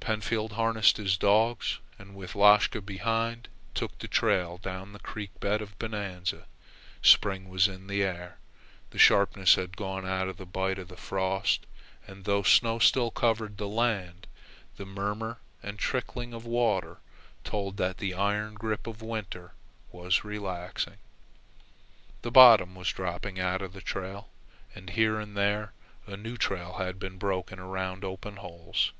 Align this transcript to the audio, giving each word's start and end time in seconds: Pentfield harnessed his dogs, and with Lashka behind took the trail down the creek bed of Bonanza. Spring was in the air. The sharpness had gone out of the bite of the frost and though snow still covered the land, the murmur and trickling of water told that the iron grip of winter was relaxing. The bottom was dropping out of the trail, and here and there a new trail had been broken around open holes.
Pentfield 0.00 0.54
harnessed 0.54 0.96
his 0.96 1.16
dogs, 1.16 1.78
and 1.96 2.16
with 2.16 2.34
Lashka 2.34 2.80
behind 2.80 3.46
took 3.72 3.96
the 4.00 4.08
trail 4.08 4.58
down 4.58 4.92
the 4.92 4.98
creek 4.98 5.30
bed 5.38 5.62
of 5.62 5.78
Bonanza. 5.78 6.46
Spring 7.02 7.48
was 7.48 7.68
in 7.68 7.86
the 7.86 8.02
air. 8.02 8.38
The 8.90 8.98
sharpness 8.98 9.54
had 9.54 9.76
gone 9.76 10.04
out 10.04 10.26
of 10.26 10.38
the 10.38 10.44
bite 10.44 10.80
of 10.80 10.88
the 10.88 10.96
frost 10.96 11.66
and 12.04 12.24
though 12.24 12.42
snow 12.42 12.80
still 12.80 13.12
covered 13.12 13.56
the 13.56 13.68
land, 13.68 14.26
the 14.76 14.84
murmur 14.84 15.38
and 15.62 15.78
trickling 15.78 16.34
of 16.34 16.44
water 16.44 16.98
told 17.44 17.76
that 17.76 17.98
the 17.98 18.12
iron 18.12 18.54
grip 18.54 18.88
of 18.88 19.02
winter 19.02 19.52
was 19.92 20.24
relaxing. 20.24 20.96
The 22.22 22.32
bottom 22.32 22.74
was 22.74 22.88
dropping 22.90 23.38
out 23.38 23.62
of 23.62 23.72
the 23.72 23.80
trail, 23.80 24.30
and 24.74 24.90
here 24.90 25.20
and 25.20 25.36
there 25.36 25.72
a 26.08 26.16
new 26.16 26.36
trail 26.36 26.72
had 26.78 26.98
been 26.98 27.18
broken 27.18 27.60
around 27.60 28.02
open 28.02 28.38
holes. 28.38 28.90